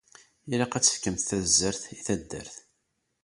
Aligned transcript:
Ilaq 0.53 0.73
ad 0.73 0.83
tefkemt 0.83 1.23
tabzert 1.29 1.83
i 1.93 1.97
taddart. 2.05 2.55